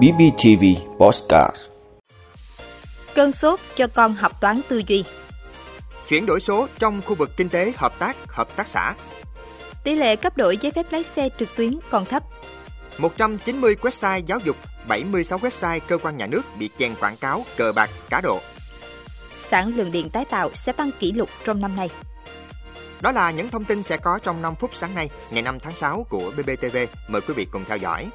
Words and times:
BBTV 0.00 0.64
Postcard 0.98 1.56
Cơn 3.14 3.32
sốt 3.32 3.60
cho 3.74 3.86
con 3.86 4.14
học 4.14 4.40
toán 4.40 4.60
tư 4.68 4.82
duy 4.86 5.04
Chuyển 6.08 6.26
đổi 6.26 6.40
số 6.40 6.68
trong 6.78 7.02
khu 7.02 7.14
vực 7.14 7.30
kinh 7.36 7.48
tế 7.48 7.72
hợp 7.76 7.98
tác, 7.98 8.16
hợp 8.28 8.56
tác 8.56 8.66
xã. 8.66 8.94
Tỷ 9.84 9.94
lệ 9.94 10.16
cấp 10.16 10.36
đổi 10.36 10.56
giấy 10.56 10.72
phép 10.72 10.86
lái 10.90 11.02
xe 11.02 11.28
trực 11.38 11.56
tuyến 11.56 11.78
còn 11.90 12.04
thấp 12.04 12.22
190 12.98 13.76
website 13.82 14.22
giáo 14.26 14.38
dục, 14.44 14.56
76 14.88 15.38
website 15.38 15.80
cơ 15.88 15.98
quan 15.98 16.16
nhà 16.16 16.26
nước 16.26 16.42
bị 16.58 16.70
chèn 16.78 16.94
quảng 17.00 17.16
cáo, 17.16 17.44
cờ 17.56 17.72
bạc, 17.72 17.90
cá 18.10 18.20
độ. 18.20 18.40
Sản 19.48 19.76
lượng 19.76 19.92
điện 19.92 20.10
tái 20.10 20.24
tạo 20.24 20.50
sẽ 20.54 20.72
tăng 20.72 20.90
kỷ 20.98 21.12
lục 21.12 21.28
trong 21.44 21.60
năm 21.60 21.76
nay 21.76 21.90
Đó 23.00 23.12
là 23.12 23.30
những 23.30 23.48
thông 23.48 23.64
tin 23.64 23.82
sẽ 23.82 23.96
có 23.96 24.18
trong 24.18 24.42
5 24.42 24.54
phút 24.54 24.70
sáng 24.74 24.94
nay, 24.94 25.10
ngày 25.30 25.42
5 25.42 25.60
tháng 25.60 25.74
6 25.74 26.06
của 26.08 26.32
BBTV. 26.36 26.76
Mời 27.08 27.20
quý 27.20 27.34
vị 27.34 27.46
cùng 27.52 27.64
theo 27.64 27.76
dõi. 27.76 28.10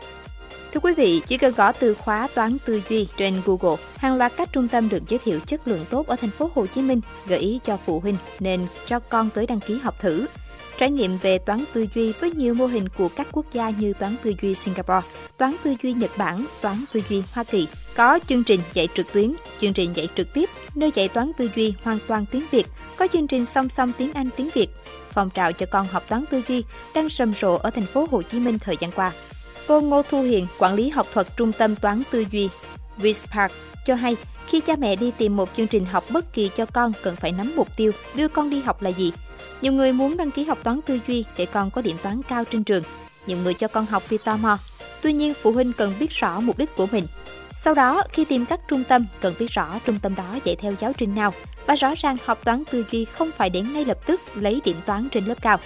Thưa 0.75 0.81
quý 0.81 0.93
vị, 0.93 1.21
chỉ 1.27 1.37
cần 1.37 1.53
gõ 1.57 1.71
từ 1.71 1.93
khóa 1.93 2.27
toán 2.35 2.57
tư 2.65 2.81
duy 2.89 3.07
trên 3.17 3.41
Google, 3.45 3.75
hàng 3.97 4.17
loạt 4.17 4.33
các 4.37 4.49
trung 4.53 4.67
tâm 4.67 4.89
được 4.89 5.03
giới 5.07 5.19
thiệu 5.19 5.39
chất 5.39 5.67
lượng 5.67 5.85
tốt 5.89 6.07
ở 6.07 6.15
thành 6.15 6.29
phố 6.29 6.51
Hồ 6.55 6.67
Chí 6.67 6.81
Minh 6.81 7.01
gợi 7.27 7.39
ý 7.39 7.59
cho 7.63 7.77
phụ 7.85 7.99
huynh 7.99 8.15
nên 8.39 8.65
cho 8.87 8.99
con 8.99 9.29
tới 9.29 9.47
đăng 9.47 9.59
ký 9.59 9.77
học 9.77 9.99
thử. 9.99 10.25
Trải 10.77 10.91
nghiệm 10.91 11.17
về 11.17 11.37
toán 11.37 11.63
tư 11.73 11.85
duy 11.95 12.11
với 12.11 12.31
nhiều 12.31 12.53
mô 12.53 12.65
hình 12.65 12.89
của 12.89 13.09
các 13.09 13.27
quốc 13.31 13.45
gia 13.53 13.69
như 13.69 13.93
toán 13.93 14.15
tư 14.23 14.33
duy 14.41 14.53
Singapore, 14.53 15.07
toán 15.37 15.55
tư 15.63 15.75
duy 15.83 15.93
Nhật 15.93 16.11
Bản, 16.17 16.45
toán 16.61 16.77
tư 16.93 17.01
duy 17.09 17.23
Hoa 17.33 17.43
Kỳ. 17.43 17.67
Có 17.95 18.19
chương 18.29 18.43
trình 18.43 18.59
dạy 18.73 18.87
trực 18.95 19.13
tuyến, 19.13 19.33
chương 19.59 19.73
trình 19.73 19.95
dạy 19.95 20.07
trực 20.15 20.33
tiếp, 20.33 20.49
nơi 20.75 20.91
dạy 20.95 21.07
toán 21.07 21.31
tư 21.37 21.49
duy 21.55 21.73
hoàn 21.83 21.97
toàn 22.07 22.25
tiếng 22.31 22.43
Việt, 22.51 22.67
có 22.97 23.07
chương 23.13 23.27
trình 23.27 23.45
song 23.45 23.69
song 23.69 23.91
tiếng 23.97 24.13
Anh 24.13 24.29
tiếng 24.37 24.49
Việt. 24.53 24.69
Phong 25.11 25.29
trào 25.29 25.51
cho 25.53 25.65
con 25.71 25.87
học 25.87 26.03
toán 26.09 26.25
tư 26.31 26.41
duy 26.47 26.63
đang 26.95 27.09
rầm 27.09 27.33
rộ 27.33 27.55
ở 27.55 27.69
thành 27.69 27.85
phố 27.85 28.07
Hồ 28.11 28.21
Chí 28.21 28.39
Minh 28.39 28.59
thời 28.59 28.77
gian 28.79 28.91
qua. 28.91 29.11
Cô 29.67 29.81
Ngô 29.81 30.01
Thu 30.01 30.21
Hiền, 30.21 30.47
quản 30.59 30.75
lý 30.75 30.89
học 30.89 31.07
thuật 31.13 31.27
Trung 31.37 31.51
tâm 31.51 31.75
Toán 31.75 32.01
Tư 32.11 32.25
duy 32.31 32.49
Wispark 32.99 33.49
cho 33.85 33.95
hay, 33.95 34.15
khi 34.47 34.59
cha 34.59 34.75
mẹ 34.75 34.95
đi 34.95 35.11
tìm 35.17 35.35
một 35.35 35.49
chương 35.57 35.67
trình 35.67 35.85
học 35.85 36.03
bất 36.09 36.33
kỳ 36.33 36.49
cho 36.55 36.65
con 36.65 36.91
cần 37.03 37.15
phải 37.15 37.31
nắm 37.31 37.53
mục 37.55 37.67
tiêu 37.77 37.91
đưa 38.15 38.27
con 38.27 38.49
đi 38.49 38.61
học 38.61 38.81
là 38.81 38.89
gì. 38.89 39.13
Nhiều 39.61 39.73
người 39.73 39.93
muốn 39.93 40.17
đăng 40.17 40.31
ký 40.31 40.43
học 40.43 40.57
toán 40.63 40.81
tư 40.81 40.99
duy 41.07 41.25
để 41.37 41.45
con 41.45 41.71
có 41.71 41.81
điểm 41.81 41.97
toán 42.03 42.21
cao 42.23 42.43
trên 42.51 42.63
trường. 42.63 42.83
Nhiều 43.27 43.37
người 43.37 43.53
cho 43.53 43.67
con 43.67 43.85
học 43.85 44.09
vì 44.09 44.17
tò 44.17 44.37
mò. 44.37 44.57
Tuy 45.01 45.13
nhiên, 45.13 45.33
phụ 45.41 45.51
huynh 45.51 45.73
cần 45.73 45.93
biết 45.99 46.11
rõ 46.11 46.39
mục 46.39 46.57
đích 46.57 46.75
của 46.75 46.87
mình. 46.91 47.07
Sau 47.49 47.73
đó, 47.73 48.03
khi 48.11 48.25
tìm 48.25 48.45
các 48.45 48.59
trung 48.67 48.83
tâm, 48.83 49.05
cần 49.21 49.33
biết 49.39 49.51
rõ 49.51 49.79
trung 49.85 49.99
tâm 49.99 50.15
đó 50.15 50.39
dạy 50.43 50.55
theo 50.55 50.73
giáo 50.79 50.93
trình 50.97 51.15
nào 51.15 51.33
và 51.65 51.75
rõ 51.75 51.93
ràng 51.97 52.17
học 52.25 52.39
toán 52.43 52.63
tư 52.71 52.85
duy 52.91 53.05
không 53.05 53.31
phải 53.37 53.49
đến 53.49 53.73
ngay 53.73 53.85
lập 53.85 53.97
tức 54.05 54.21
lấy 54.35 54.61
điểm 54.65 54.77
toán 54.85 55.09
trên 55.09 55.25
lớp 55.25 55.41
cao. 55.41 55.59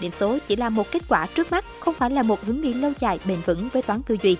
Điểm 0.00 0.12
số 0.12 0.38
chỉ 0.48 0.56
là 0.56 0.68
một 0.68 0.90
kết 0.90 1.02
quả 1.08 1.26
trước 1.26 1.50
mắt, 1.50 1.64
không 1.80 1.94
phải 1.94 2.10
là 2.10 2.22
một 2.22 2.44
hướng 2.44 2.60
đi 2.60 2.72
lâu 2.72 2.92
dài 2.98 3.18
bền 3.26 3.38
vững 3.46 3.68
với 3.68 3.82
toán 3.82 4.02
tư 4.02 4.16
duy. 4.22 4.36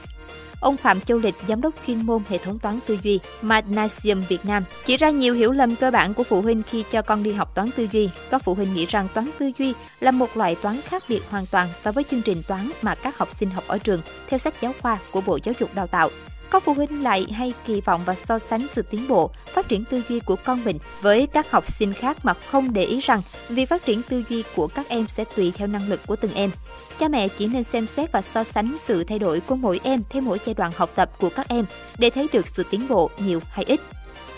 Ông 0.60 0.76
Phạm 0.76 1.00
Châu 1.00 1.18
Lịch, 1.18 1.34
giám 1.48 1.60
đốc 1.60 1.74
chuyên 1.86 2.06
môn 2.06 2.22
hệ 2.28 2.38
thống 2.38 2.58
toán 2.58 2.78
tư 2.86 2.98
duy 3.02 3.20
Magnasium 3.42 4.22
Việt 4.28 4.44
Nam, 4.44 4.64
chỉ 4.84 4.96
ra 4.96 5.10
nhiều 5.10 5.34
hiểu 5.34 5.52
lầm 5.52 5.76
cơ 5.76 5.90
bản 5.90 6.14
của 6.14 6.24
phụ 6.24 6.40
huynh 6.42 6.62
khi 6.62 6.84
cho 6.90 7.02
con 7.02 7.22
đi 7.22 7.32
học 7.32 7.54
toán 7.54 7.70
tư 7.70 7.88
duy. 7.92 8.10
Có 8.30 8.38
phụ 8.38 8.54
huynh 8.54 8.74
nghĩ 8.74 8.86
rằng 8.86 9.08
toán 9.14 9.30
tư 9.38 9.50
duy 9.58 9.74
là 10.00 10.10
một 10.10 10.36
loại 10.36 10.54
toán 10.54 10.80
khác 10.82 11.04
biệt 11.08 11.20
hoàn 11.30 11.46
toàn 11.46 11.68
so 11.74 11.92
với 11.92 12.04
chương 12.04 12.22
trình 12.22 12.42
toán 12.48 12.70
mà 12.82 12.94
các 12.94 13.18
học 13.18 13.32
sinh 13.32 13.50
học 13.50 13.64
ở 13.66 13.78
trường 13.78 14.02
theo 14.28 14.38
sách 14.38 14.54
giáo 14.60 14.74
khoa 14.82 14.98
của 15.10 15.20
Bộ 15.20 15.38
Giáo 15.44 15.54
dục 15.60 15.74
Đào 15.74 15.86
tạo. 15.86 16.10
Có 16.54 16.60
phụ 16.60 16.74
huynh 16.74 17.02
lại 17.02 17.26
hay 17.32 17.52
kỳ 17.66 17.80
vọng 17.80 18.02
và 18.04 18.14
so 18.14 18.38
sánh 18.38 18.66
sự 18.74 18.82
tiến 18.82 19.08
bộ, 19.08 19.30
phát 19.46 19.68
triển 19.68 19.84
tư 19.84 20.02
duy 20.08 20.20
của 20.20 20.36
con 20.44 20.64
mình 20.64 20.78
với 21.00 21.26
các 21.26 21.50
học 21.50 21.68
sinh 21.68 21.92
khác 21.92 22.16
mà 22.22 22.34
không 22.34 22.72
để 22.72 22.84
ý 22.84 23.00
rằng 23.00 23.20
việc 23.48 23.68
phát 23.68 23.84
triển 23.84 24.02
tư 24.02 24.24
duy 24.28 24.44
của 24.56 24.66
các 24.66 24.88
em 24.88 25.08
sẽ 25.08 25.24
tùy 25.36 25.52
theo 25.56 25.66
năng 25.66 25.88
lực 25.88 26.00
của 26.06 26.16
từng 26.16 26.34
em. 26.34 26.50
Cha 26.98 27.08
mẹ 27.08 27.28
chỉ 27.28 27.46
nên 27.46 27.64
xem 27.64 27.86
xét 27.86 28.12
và 28.12 28.22
so 28.22 28.44
sánh 28.44 28.76
sự 28.82 29.04
thay 29.04 29.18
đổi 29.18 29.40
của 29.40 29.56
mỗi 29.56 29.80
em 29.82 30.02
theo 30.10 30.22
mỗi 30.22 30.38
giai 30.44 30.54
đoạn 30.54 30.72
học 30.76 30.90
tập 30.94 31.10
của 31.20 31.28
các 31.28 31.48
em 31.48 31.64
để 31.98 32.10
thấy 32.10 32.28
được 32.32 32.46
sự 32.46 32.64
tiến 32.70 32.88
bộ 32.88 33.10
nhiều 33.18 33.40
hay 33.50 33.64
ít. 33.64 33.80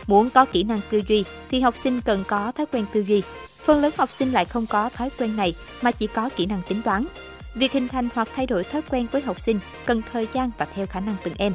Muốn 0.06 0.30
có 0.30 0.44
kỹ 0.44 0.62
năng 0.62 0.80
tư 0.90 1.02
duy 1.08 1.24
thì 1.50 1.60
học 1.60 1.76
sinh 1.76 2.00
cần 2.00 2.24
có 2.28 2.52
thói 2.52 2.66
quen 2.72 2.84
tư 2.92 3.00
duy. 3.00 3.22
Phần 3.64 3.80
lớn 3.80 3.92
học 3.98 4.10
sinh 4.10 4.32
lại 4.32 4.44
không 4.44 4.66
có 4.66 4.88
thói 4.88 5.10
quen 5.18 5.36
này 5.36 5.54
mà 5.82 5.90
chỉ 5.90 6.06
có 6.06 6.28
kỹ 6.36 6.46
năng 6.46 6.62
tính 6.68 6.82
toán. 6.82 7.06
Việc 7.54 7.72
hình 7.72 7.88
thành 7.88 8.08
hoặc 8.14 8.28
thay 8.36 8.46
đổi 8.46 8.64
thói 8.64 8.82
quen 8.90 9.06
với 9.12 9.22
học 9.22 9.40
sinh 9.40 9.58
cần 9.86 10.02
thời 10.12 10.28
gian 10.32 10.50
và 10.58 10.66
theo 10.74 10.86
khả 10.86 11.00
năng 11.00 11.16
từng 11.24 11.34
em. 11.38 11.52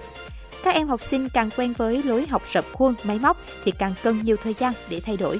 Các 0.63 0.75
em 0.75 0.88
học 0.88 1.03
sinh 1.03 1.29
càng 1.29 1.49
quen 1.57 1.73
với 1.77 2.03
lối 2.03 2.25
học 2.29 2.41
rập 2.53 2.66
khuôn, 2.73 2.95
máy 3.03 3.19
móc 3.19 3.38
thì 3.66 3.72
càng 3.72 3.94
cần 4.03 4.19
nhiều 4.23 4.35
thời 4.44 4.53
gian 4.53 4.73
để 4.89 4.99
thay 4.99 5.17
đổi. 5.17 5.39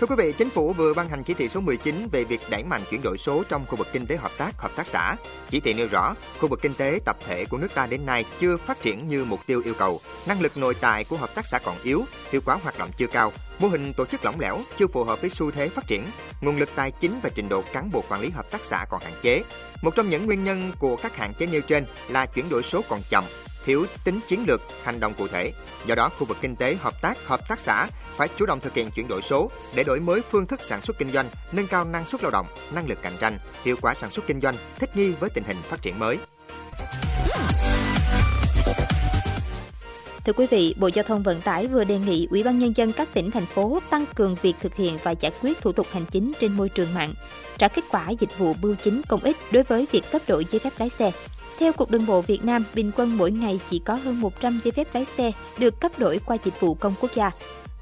Thưa 0.00 0.06
quý 0.06 0.14
vị, 0.18 0.34
Chính 0.38 0.50
phủ 0.50 0.72
vừa 0.72 0.94
ban 0.94 1.08
hành 1.08 1.22
chỉ 1.22 1.34
thị 1.34 1.48
số 1.48 1.60
19 1.60 2.08
về 2.12 2.24
việc 2.24 2.40
đẩy 2.50 2.64
mạnh 2.64 2.82
chuyển 2.90 3.02
đổi 3.02 3.18
số 3.18 3.44
trong 3.48 3.66
khu 3.66 3.76
vực 3.76 3.86
kinh 3.92 4.06
tế 4.06 4.16
hợp 4.16 4.30
tác, 4.38 4.58
hợp 4.58 4.70
tác 4.76 4.86
xã. 4.86 5.16
Chỉ 5.50 5.60
thị 5.60 5.74
nêu 5.74 5.86
rõ, 5.86 6.14
khu 6.38 6.48
vực 6.48 6.58
kinh 6.62 6.74
tế 6.74 7.00
tập 7.04 7.16
thể 7.26 7.44
của 7.44 7.58
nước 7.58 7.74
ta 7.74 7.86
đến 7.86 8.06
nay 8.06 8.24
chưa 8.38 8.56
phát 8.56 8.82
triển 8.82 9.08
như 9.08 9.24
mục 9.24 9.40
tiêu 9.46 9.62
yêu 9.64 9.74
cầu, 9.74 10.00
năng 10.26 10.40
lực 10.40 10.56
nội 10.56 10.74
tại 10.80 11.04
của 11.04 11.16
hợp 11.16 11.34
tác 11.34 11.46
xã 11.46 11.58
còn 11.58 11.76
yếu, 11.82 12.04
hiệu 12.32 12.40
quả 12.44 12.58
hoạt 12.62 12.78
động 12.78 12.90
chưa 12.96 13.06
cao, 13.06 13.32
mô 13.58 13.68
hình 13.68 13.92
tổ 13.92 14.06
chức 14.06 14.24
lỏng 14.24 14.40
lẻo, 14.40 14.58
chưa 14.76 14.86
phù 14.86 15.04
hợp 15.04 15.20
với 15.20 15.30
xu 15.30 15.50
thế 15.50 15.68
phát 15.68 15.86
triển, 15.86 16.04
nguồn 16.40 16.56
lực 16.56 16.68
tài 16.74 16.90
chính 16.90 17.20
và 17.22 17.30
trình 17.34 17.48
độ 17.48 17.62
cán 17.72 17.90
bộ 17.92 18.04
quản 18.08 18.20
lý 18.20 18.30
hợp 18.30 18.50
tác 18.50 18.64
xã 18.64 18.86
còn 18.90 19.02
hạn 19.02 19.14
chế. 19.22 19.42
Một 19.82 19.94
trong 19.94 20.08
những 20.08 20.26
nguyên 20.26 20.44
nhân 20.44 20.72
của 20.78 20.96
các 20.96 21.16
hạn 21.16 21.34
chế 21.38 21.46
nêu 21.46 21.60
trên 21.60 21.86
là 22.08 22.26
chuyển 22.26 22.48
đổi 22.48 22.62
số 22.62 22.82
còn 22.88 23.00
chậm, 23.10 23.24
thiếu 23.64 23.86
tính 24.04 24.20
chiến 24.28 24.44
lược, 24.48 24.60
hành 24.82 25.00
động 25.00 25.14
cụ 25.14 25.28
thể. 25.28 25.52
Do 25.86 25.94
đó, 25.94 26.08
khu 26.18 26.26
vực 26.26 26.36
kinh 26.40 26.56
tế, 26.56 26.74
hợp 26.74 27.02
tác, 27.02 27.26
hợp 27.26 27.48
tác 27.48 27.60
xã 27.60 27.86
phải 28.16 28.28
chủ 28.36 28.46
động 28.46 28.60
thực 28.60 28.74
hiện 28.74 28.90
chuyển 28.90 29.08
đổi 29.08 29.22
số 29.22 29.50
để 29.74 29.84
đổi 29.84 30.00
mới 30.00 30.20
phương 30.30 30.46
thức 30.46 30.62
sản 30.62 30.82
xuất 30.82 30.98
kinh 30.98 31.10
doanh, 31.10 31.30
nâng 31.52 31.66
cao 31.66 31.84
năng 31.84 32.06
suất 32.06 32.22
lao 32.22 32.30
động, 32.30 32.46
năng 32.72 32.88
lực 32.88 32.98
cạnh 33.02 33.16
tranh, 33.20 33.38
hiệu 33.64 33.76
quả 33.82 33.94
sản 33.94 34.10
xuất 34.10 34.26
kinh 34.26 34.40
doanh, 34.40 34.54
thích 34.78 34.96
nghi 34.96 35.12
với 35.20 35.30
tình 35.30 35.44
hình 35.44 35.56
phát 35.68 35.82
triển 35.82 35.98
mới. 35.98 36.18
Thưa 40.24 40.32
quý 40.32 40.46
vị, 40.50 40.74
Bộ 40.78 40.90
Giao 40.94 41.02
thông 41.02 41.22
Vận 41.22 41.40
tải 41.40 41.66
vừa 41.66 41.84
đề 41.84 41.98
nghị 41.98 42.28
Ủy 42.30 42.42
ban 42.42 42.58
nhân 42.58 42.76
dân 42.76 42.92
các 42.92 43.08
tỉnh 43.14 43.30
thành 43.30 43.46
phố 43.46 43.80
tăng 43.90 44.04
cường 44.14 44.36
việc 44.42 44.54
thực 44.60 44.74
hiện 44.74 44.98
và 45.02 45.10
giải 45.10 45.32
quyết 45.42 45.60
thủ 45.60 45.72
tục 45.72 45.86
hành 45.90 46.04
chính 46.10 46.32
trên 46.40 46.52
môi 46.52 46.68
trường 46.68 46.94
mạng, 46.94 47.14
trả 47.58 47.68
kết 47.68 47.84
quả 47.90 48.10
dịch 48.10 48.38
vụ 48.38 48.54
bưu 48.62 48.74
chính 48.74 49.02
công 49.08 49.24
ích 49.24 49.36
đối 49.50 49.62
với 49.62 49.86
việc 49.92 50.02
cấp 50.12 50.22
đổi 50.28 50.44
giấy 50.50 50.58
phép 50.58 50.72
lái 50.78 50.88
xe. 50.88 51.12
Theo 51.60 51.72
Cục 51.72 51.90
Đường 51.90 52.06
bộ 52.06 52.20
Việt 52.20 52.44
Nam, 52.44 52.64
bình 52.74 52.90
quân 52.96 53.16
mỗi 53.16 53.30
ngày 53.30 53.60
chỉ 53.70 53.78
có 53.78 53.94
hơn 53.94 54.20
100 54.20 54.60
giấy 54.64 54.72
phép 54.72 54.88
lái 54.94 55.04
xe 55.04 55.32
được 55.58 55.80
cấp 55.80 55.98
đổi 55.98 56.20
qua 56.24 56.36
dịch 56.44 56.60
vụ 56.60 56.74
công 56.74 56.94
quốc 57.00 57.10
gia. 57.14 57.30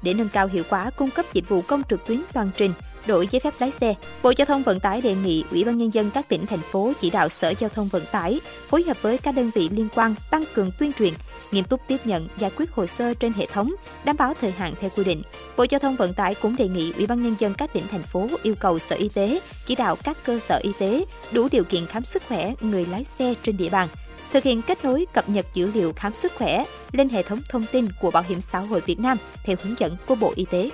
Để 0.01 0.13
nâng 0.13 0.29
cao 0.29 0.47
hiệu 0.47 0.63
quả 0.69 0.89
cung 0.89 1.09
cấp 1.09 1.25
dịch 1.33 1.49
vụ 1.49 1.61
công 1.61 1.81
trực 1.89 2.05
tuyến 2.05 2.21
toàn 2.33 2.49
trình, 2.55 2.73
đổi 3.07 3.27
giấy 3.31 3.39
phép 3.39 3.53
lái 3.59 3.71
xe, 3.71 3.95
Bộ 4.23 4.33
Giao 4.37 4.45
thông 4.45 4.63
Vận 4.63 4.79
tải 4.79 5.01
đề 5.01 5.15
nghị 5.15 5.43
Ủy 5.51 5.63
ban 5.63 5.77
nhân 5.77 5.93
dân 5.93 6.11
các 6.11 6.29
tỉnh 6.29 6.45
thành 6.45 6.59
phố 6.59 6.93
chỉ 7.01 7.09
đạo 7.09 7.29
Sở 7.29 7.53
Giao 7.59 7.69
thông 7.69 7.87
Vận 7.87 8.03
tải 8.11 8.39
phối 8.67 8.83
hợp 8.83 9.01
với 9.01 9.17
các 9.17 9.31
đơn 9.31 9.51
vị 9.55 9.69
liên 9.71 9.87
quan 9.95 10.15
tăng 10.31 10.43
cường 10.53 10.71
tuyên 10.79 10.93
truyền, 10.93 11.13
nghiêm 11.51 11.65
túc 11.65 11.81
tiếp 11.87 11.97
nhận 12.05 12.27
giải 12.37 12.51
quyết 12.55 12.71
hồ 12.71 12.87
sơ 12.87 13.13
trên 13.13 13.33
hệ 13.33 13.45
thống, 13.45 13.73
đảm 14.03 14.15
bảo 14.17 14.33
thời 14.41 14.51
hạn 14.51 14.73
theo 14.81 14.89
quy 14.95 15.03
định. 15.03 15.21
Bộ 15.57 15.65
Giao 15.69 15.79
thông 15.79 15.95
Vận 15.95 16.13
tải 16.13 16.35
cũng 16.35 16.55
đề 16.55 16.67
nghị 16.67 16.93
Ủy 16.97 17.07
ban 17.07 17.23
nhân 17.23 17.35
dân 17.39 17.53
các 17.53 17.73
tỉnh 17.73 17.83
thành 17.91 18.03
phố 18.03 18.27
yêu 18.43 18.55
cầu 18.59 18.79
Sở 18.79 18.95
Y 18.95 19.09
tế 19.09 19.39
chỉ 19.65 19.75
đạo 19.75 19.95
các 20.03 20.17
cơ 20.25 20.39
sở 20.39 20.57
y 20.57 20.71
tế 20.79 21.05
đủ 21.31 21.47
điều 21.51 21.63
kiện 21.63 21.85
khám 21.85 22.05
sức 22.05 22.23
khỏe 22.27 22.53
người 22.61 22.85
lái 22.85 23.03
xe 23.03 23.33
trên 23.43 23.57
địa 23.57 23.69
bàn 23.69 23.87
thực 24.33 24.43
hiện 24.43 24.61
kết 24.61 24.85
nối 24.85 25.05
cập 25.13 25.29
nhật 25.29 25.45
dữ 25.53 25.71
liệu 25.73 25.93
khám 25.93 26.13
sức 26.13 26.31
khỏe 26.37 26.65
lên 26.91 27.09
hệ 27.09 27.23
thống 27.23 27.41
thông 27.49 27.65
tin 27.71 27.87
của 28.01 28.11
Bảo 28.11 28.23
hiểm 28.27 28.41
xã 28.41 28.59
hội 28.59 28.81
Việt 28.85 28.99
Nam 28.99 29.17
theo 29.43 29.55
hướng 29.63 29.79
dẫn 29.79 29.97
của 30.05 30.15
Bộ 30.15 30.33
Y 30.35 30.45
tế. 30.51 30.69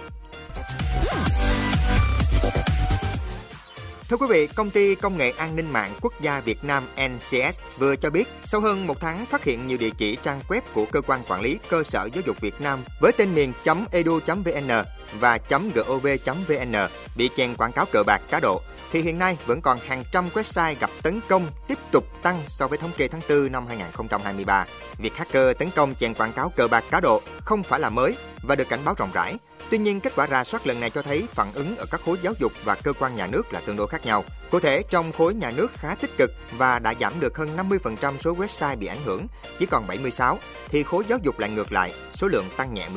Thưa 4.10 4.18
quý 4.18 4.28
vị, 4.30 4.48
công 4.48 4.70
ty 4.70 4.96
công 4.96 5.18
nghệ 5.18 5.34
an 5.38 5.56
ninh 5.56 5.74
mạng 5.74 5.94
quốc 6.02 6.14
gia 6.22 6.42
Việt 6.42 6.64
Nam 6.64 6.84
NCS 6.96 7.60
vừa 7.78 7.96
cho 7.96 8.10
biết 8.10 8.28
sau 8.44 8.62
hơn 8.62 8.88
một 8.88 9.00
tháng 9.02 9.26
phát 9.26 9.44
hiện 9.44 9.68
nhiều 9.68 9.78
địa 9.78 9.90
chỉ 9.98 10.16
trang 10.16 10.40
web 10.48 10.62
của 10.74 10.86
cơ 10.92 11.02
quan 11.02 11.22
quản 11.28 11.42
lý 11.42 11.60
cơ 11.70 11.84
sở 11.84 12.10
giáo 12.14 12.24
dục 12.26 12.42
Việt 12.42 12.62
Nam 12.62 12.84
với 13.02 13.12
tên 13.12 13.36
miền 13.36 13.54
.edu.vn 13.92 14.72
và 15.20 15.40
.gov.vn 15.76 16.76
bị 17.18 17.30
chèn 17.38 17.56
quảng 17.56 17.72
cáo 17.72 17.86
cờ 17.92 18.04
bạc 18.04 18.22
cá 18.30 18.40
độ 18.40 18.62
thì 18.92 19.02
hiện 19.02 19.20
nay 19.20 19.38
vẫn 19.46 19.62
còn 19.62 19.78
hàng 19.88 20.04
trăm 20.12 20.28
website 20.34 20.76
gặp 20.80 20.90
tấn 21.04 21.20
công 21.30 21.48
tiếp 21.68 21.78
tục 21.92 22.06
tăng 22.22 22.42
so 22.48 22.68
với 22.68 22.78
thống 22.78 22.92
kê 22.98 23.08
tháng 23.08 23.22
4 23.30 23.51
năm 23.51 23.68
2023. 23.68 24.66
Việc 24.98 25.16
hacker 25.16 25.58
tấn 25.58 25.69
công 25.75 25.96
chèn 25.96 26.13
quảng 26.13 26.34
cáo 26.34 26.50
cờ 26.50 26.68
bạc 26.68 26.84
cá 26.92 27.00
độ 27.00 27.22
không 27.46 27.63
phải 27.63 27.80
là 27.80 27.90
mới 27.90 28.16
và 28.44 28.56
được 28.56 28.69
cảnh 28.69 28.86
báo 28.86 28.96
rộng 28.98 29.12
rãi. 29.13 29.36
Tuy 29.69 29.77
nhiên, 29.77 30.01
kết 30.01 30.13
quả 30.15 30.25
ra 30.25 30.44
soát 30.44 30.67
lần 30.67 30.79
này 30.79 30.89
cho 30.89 31.01
thấy 31.01 31.23
phản 31.33 31.53
ứng 31.53 31.75
ở 31.75 31.85
các 31.91 32.01
khối 32.06 32.17
giáo 32.21 32.33
dục 32.39 32.51
và 32.63 32.75
cơ 32.75 32.94
quan 32.94 33.15
nhà 33.15 33.27
nước 33.27 33.53
là 33.53 33.62
tương 33.62 33.75
đối 33.75 33.88
khác 33.88 34.06
nhau. 34.06 34.23
Cụ 34.51 34.59
thể, 34.59 34.83
trong 34.89 35.12
khối 35.12 35.33
nhà 35.33 35.51
nước 35.51 35.71
khá 35.73 35.95
tích 35.95 36.17
cực 36.17 36.31
và 36.57 36.79
đã 36.79 36.94
giảm 37.00 37.19
được 37.19 37.38
hơn 37.38 37.50
50% 37.57 38.17
số 38.19 38.35
website 38.35 38.77
bị 38.77 38.88
ảnh 38.88 39.03
hưởng, 39.06 39.27
chỉ 39.59 39.65
còn 39.65 39.88
76, 39.88 40.39
thì 40.69 40.83
khối 40.83 41.03
giáo 41.07 41.19
dục 41.23 41.39
lại 41.39 41.50
ngược 41.50 41.71
lại, 41.71 41.94
số 42.13 42.27
lượng 42.27 42.45
tăng 42.57 42.73
nhẹ 42.73 42.88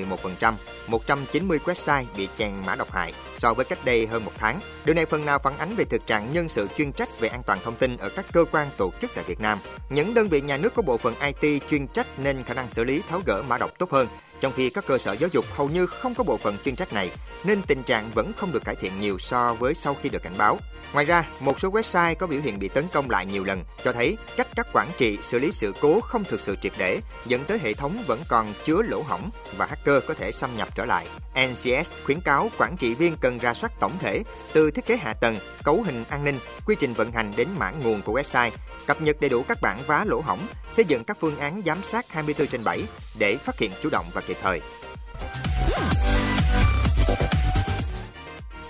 11%, 0.40 0.54
190 0.86 1.58
website 1.64 2.04
bị 2.16 2.28
chèn 2.38 2.52
mã 2.66 2.74
độc 2.74 2.92
hại 2.92 3.12
so 3.36 3.54
với 3.54 3.64
cách 3.64 3.84
đây 3.84 4.06
hơn 4.06 4.24
một 4.24 4.32
tháng. 4.38 4.60
Điều 4.84 4.94
này 4.94 5.06
phần 5.06 5.26
nào 5.26 5.38
phản 5.38 5.58
ánh 5.58 5.74
về 5.76 5.84
thực 5.84 6.06
trạng 6.06 6.32
nhân 6.32 6.48
sự 6.48 6.68
chuyên 6.76 6.92
trách 6.92 7.20
về 7.20 7.28
an 7.28 7.42
toàn 7.46 7.58
thông 7.64 7.76
tin 7.76 7.96
ở 7.96 8.08
các 8.08 8.26
cơ 8.32 8.44
quan 8.52 8.68
tổ 8.76 8.92
chức 9.00 9.10
tại 9.14 9.24
Việt 9.24 9.40
Nam. 9.40 9.58
Những 9.90 10.14
đơn 10.14 10.28
vị 10.28 10.40
nhà 10.40 10.56
nước 10.56 10.74
có 10.74 10.82
bộ 10.82 10.96
phận 10.96 11.14
IT 11.20 11.62
chuyên 11.70 11.86
trách 11.86 12.06
nên 12.18 12.44
khả 12.44 12.54
năng 12.54 12.70
xử 12.70 12.84
lý 12.84 13.02
tháo 13.08 13.22
gỡ 13.26 13.42
mã 13.48 13.58
độc 13.58 13.70
tốt 13.78 13.90
hơn, 13.90 14.08
trong 14.40 14.52
khi 14.56 14.70
các 14.70 14.86
cơ 14.86 14.98
sở 14.98 15.12
giáo 15.12 15.30
dục 15.32 15.44
hầu 15.50 15.68
như 15.68 15.86
không 15.86 16.14
có 16.14 16.24
bộ 16.24 16.36
phận 16.36 16.56
chuyên 16.64 16.76
trách 16.76 16.92
này, 16.92 17.10
nên 17.44 17.62
tình 17.62 17.82
trạng 17.82 18.10
vẫn 18.14 18.32
không 18.36 18.52
được 18.52 18.64
cải 18.64 18.74
thiện 18.74 19.00
nhiều 19.00 19.18
so 19.18 19.54
với 19.54 19.74
sau 19.74 19.96
khi 20.02 20.08
được 20.08 20.22
cảnh 20.22 20.34
báo. 20.38 20.58
Ngoài 20.92 21.04
ra, 21.04 21.24
một 21.40 21.60
số 21.60 21.70
website 21.70 22.14
có 22.14 22.26
biểu 22.26 22.40
hiện 22.40 22.58
bị 22.58 22.68
tấn 22.68 22.84
công 22.92 23.10
lại 23.10 23.26
nhiều 23.26 23.44
lần 23.44 23.64
cho 23.84 23.92
thấy 23.92 24.16
cách 24.36 24.48
các 24.56 24.66
quản 24.72 24.88
trị 24.96 25.18
xử 25.22 25.38
lý 25.38 25.52
sự 25.52 25.74
cố 25.80 26.00
không 26.00 26.24
thực 26.24 26.40
sự 26.40 26.56
triệt 26.62 26.72
để, 26.78 27.00
dẫn 27.26 27.44
tới 27.44 27.58
hệ 27.62 27.74
thống 27.74 28.04
vẫn 28.06 28.20
còn 28.28 28.52
chứa 28.64 28.82
lỗ 28.82 29.02
hỏng 29.02 29.30
và 29.56 29.66
hacker 29.66 30.02
có 30.08 30.14
thể 30.14 30.32
xâm 30.32 30.56
nhập 30.56 30.68
trở 30.74 30.84
lại. 30.84 31.06
NCS 31.46 31.90
khuyến 32.04 32.20
cáo 32.20 32.50
quản 32.58 32.76
trị 32.76 32.94
viên 32.94 33.16
cần 33.16 33.38
ra 33.38 33.54
soát 33.54 33.72
tổng 33.80 33.98
thể 33.98 34.22
từ 34.52 34.70
thiết 34.70 34.86
kế 34.86 34.96
hạ 34.96 35.12
tầng, 35.12 35.38
cấu 35.62 35.82
hình 35.82 36.04
an 36.08 36.24
ninh, 36.24 36.38
quy 36.66 36.76
trình 36.78 36.94
vận 36.94 37.12
hành 37.12 37.32
đến 37.36 37.48
mã 37.58 37.70
nguồn 37.70 38.02
của 38.02 38.20
website, 38.20 38.50
cập 38.86 39.02
nhật 39.02 39.20
đầy 39.20 39.30
đủ 39.30 39.42
các 39.48 39.60
bản 39.62 39.80
vá 39.86 40.04
lỗ 40.04 40.20
hỏng, 40.20 40.46
xây 40.70 40.84
dựng 40.84 41.04
các 41.04 41.16
phương 41.20 41.38
án 41.38 41.62
giám 41.66 41.82
sát 41.82 42.12
24 42.12 42.46
trên 42.46 42.64
7 42.64 42.82
để 43.18 43.36
phát 43.36 43.58
hiện 43.58 43.70
chủ 43.82 43.90
động 43.90 44.06
và 44.14 44.20
kịp 44.28 44.36
thời. 44.42 44.60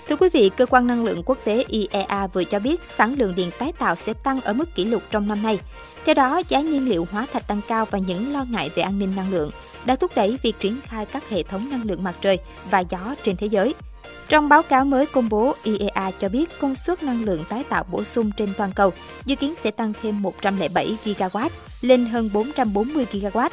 Thưa 0.07 0.15
quý 0.15 0.29
vị, 0.33 0.51
Cơ 0.57 0.65
quan 0.65 0.87
Năng 0.87 1.05
lượng 1.05 1.23
Quốc 1.25 1.37
tế 1.43 1.65
IEA 1.67 2.27
vừa 2.33 2.43
cho 2.43 2.59
biết 2.59 2.83
sản 2.83 3.15
lượng 3.17 3.35
điện 3.35 3.49
tái 3.59 3.71
tạo 3.79 3.95
sẽ 3.95 4.13
tăng 4.13 4.41
ở 4.41 4.53
mức 4.53 4.75
kỷ 4.75 4.85
lục 4.85 5.03
trong 5.11 5.27
năm 5.27 5.43
nay. 5.43 5.59
Theo 6.05 6.15
đó, 6.15 6.41
giá 6.47 6.61
nhiên 6.61 6.89
liệu 6.89 7.07
hóa 7.11 7.27
thạch 7.33 7.47
tăng 7.47 7.61
cao 7.67 7.85
và 7.91 7.99
những 7.99 8.33
lo 8.33 8.45
ngại 8.49 8.69
về 8.75 8.83
an 8.83 8.99
ninh 8.99 9.13
năng 9.15 9.31
lượng 9.31 9.51
đã 9.85 9.95
thúc 9.95 10.11
đẩy 10.15 10.37
việc 10.43 10.59
triển 10.59 10.79
khai 10.85 11.05
các 11.05 11.29
hệ 11.29 11.43
thống 11.43 11.69
năng 11.69 11.83
lượng 11.83 12.03
mặt 12.03 12.15
trời 12.21 12.37
và 12.69 12.79
gió 12.79 13.15
trên 13.23 13.37
thế 13.37 13.47
giới. 13.47 13.73
Trong 14.27 14.49
báo 14.49 14.63
cáo 14.63 14.85
mới 14.85 15.05
công 15.05 15.29
bố, 15.29 15.55
IEA 15.63 16.11
cho 16.19 16.29
biết 16.29 16.59
công 16.59 16.75
suất 16.75 17.03
năng 17.03 17.23
lượng 17.23 17.43
tái 17.49 17.63
tạo 17.69 17.83
bổ 17.91 18.03
sung 18.03 18.31
trên 18.37 18.49
toàn 18.57 18.71
cầu 18.71 18.93
dự 19.25 19.35
kiến 19.35 19.55
sẽ 19.55 19.71
tăng 19.71 19.93
thêm 20.01 20.21
107 20.21 20.97
GW 21.05 21.49
lên 21.81 22.05
hơn 22.05 22.29
440 22.33 23.05
GW 23.11 23.49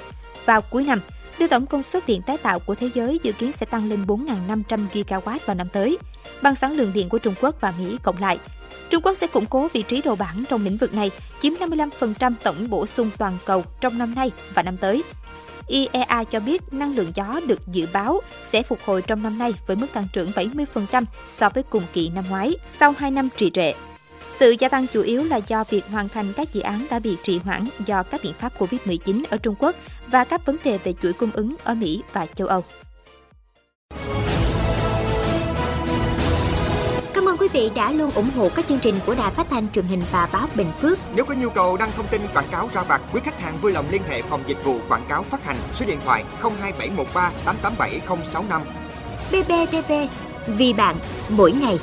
vào 0.47 0.61
cuối 0.61 0.85
năm, 0.85 1.00
đưa 1.38 1.47
tổng 1.47 1.67
công 1.67 1.83
suất 1.83 2.06
điện 2.06 2.23
tái 2.23 2.38
tạo 2.38 2.59
của 2.59 2.75
thế 2.75 2.91
giới 2.94 3.21
dự 3.23 3.33
kiến 3.33 3.53
sẽ 3.53 3.67
tăng 3.67 3.88
lên 3.88 4.05
4.500 4.06 4.87
GW 4.93 5.38
vào 5.47 5.55
năm 5.55 5.69
tới, 5.73 5.99
bằng 6.43 6.55
sản 6.55 6.73
lượng 6.73 6.93
điện 6.93 7.09
của 7.09 7.19
Trung 7.19 7.35
Quốc 7.41 7.61
và 7.61 7.75
Mỹ 7.79 7.97
cộng 8.03 8.21
lại. 8.21 8.38
Trung 8.91 9.03
Quốc 9.03 9.17
sẽ 9.17 9.27
củng 9.27 9.47
cố 9.47 9.69
vị 9.73 9.83
trí 9.83 10.03
đầu 10.03 10.17
bảng 10.17 10.44
trong 10.49 10.65
lĩnh 10.65 10.77
vực 10.77 10.94
này, 10.94 11.11
chiếm 11.41 11.53
55% 11.53 12.33
tổng 12.43 12.71
bổ 12.71 12.87
sung 12.87 13.11
toàn 13.19 13.38
cầu 13.44 13.65
trong 13.81 13.99
năm 13.99 14.15
nay 14.15 14.31
và 14.55 14.62
năm 14.62 14.77
tới. 14.77 15.03
IEA 15.67 16.25
cho 16.31 16.41
biết 16.41 16.62
năng 16.73 16.94
lượng 16.94 17.12
gió 17.15 17.41
được 17.47 17.61
dự 17.73 17.87
báo 17.93 18.21
sẽ 18.50 18.62
phục 18.62 18.79
hồi 18.85 19.03
trong 19.03 19.23
năm 19.23 19.39
nay 19.39 19.55
với 19.67 19.77
mức 19.77 19.87
tăng 19.93 20.06
trưởng 20.12 20.31
70% 20.31 21.05
so 21.29 21.49
với 21.49 21.62
cùng 21.62 21.82
kỳ 21.93 22.09
năm 22.09 22.25
ngoái 22.29 22.53
sau 22.67 22.94
2 22.99 23.11
năm 23.11 23.29
trì 23.37 23.50
trệ. 23.50 23.73
Sự 24.38 24.55
gia 24.59 24.69
tăng 24.69 24.87
chủ 24.87 25.03
yếu 25.03 25.25
là 25.25 25.37
do 25.37 25.65
việc 25.71 25.85
hoàn 25.93 26.09
thành 26.09 26.33
các 26.37 26.53
dự 26.53 26.61
án 26.61 26.87
đã 26.91 26.99
bị 26.99 27.17
trì 27.23 27.38
hoãn 27.38 27.69
do 27.87 28.03
các 28.03 28.21
biện 28.23 28.33
pháp 28.33 28.53
COVID-19 28.59 29.25
ở 29.31 29.37
Trung 29.37 29.55
Quốc 29.59 29.77
và 30.06 30.25
các 30.25 30.47
vấn 30.47 30.56
đề 30.65 30.79
về 30.85 30.94
chuỗi 31.03 31.12
cung 31.12 31.31
ứng 31.31 31.55
ở 31.65 31.75
Mỹ 31.75 32.03
và 32.12 32.27
châu 32.35 32.47
Âu. 32.47 32.65
Cảm 37.15 37.29
ơn 37.29 37.37
quý 37.37 37.49
vị 37.53 37.71
đã 37.75 37.93
luôn 37.93 38.11
ủng 38.11 38.31
hộ 38.37 38.49
các 38.49 38.67
chương 38.67 38.79
trình 38.79 38.94
của 39.06 39.15
Đài 39.15 39.31
Phát 39.31 39.47
thanh 39.50 39.73
truyền 39.73 39.85
hình 39.85 40.03
và 40.12 40.29
báo 40.33 40.49
Bình 40.55 40.73
Phước. 40.81 40.99
Nếu 41.15 41.25
có 41.25 41.35
nhu 41.35 41.50
cầu 41.50 41.77
đăng 41.77 41.93
thông 41.97 42.06
tin 42.06 42.21
quảng 42.35 42.49
cáo 42.50 42.71
ra 42.73 42.82
vặt, 42.82 43.03
quý 43.12 43.21
khách 43.25 43.41
hàng 43.41 43.59
vui 43.62 43.73
lòng 43.73 43.85
liên 43.91 44.03
hệ 44.09 44.23
phòng 44.23 44.43
dịch 44.47 44.65
vụ 44.65 44.79
quảng 44.89 45.06
cáo 45.09 45.23
phát 45.23 45.44
hành 45.44 45.56
số 45.73 45.87
điện 45.87 45.99
thoại 46.05 46.25
02713 46.43 47.32
887065. 47.44 48.62
BBTV, 49.31 49.93
vì 50.47 50.73
bạn, 50.73 50.97
mỗi 51.29 51.53
ngày. 51.53 51.79